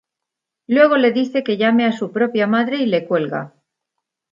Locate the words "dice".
1.11-1.43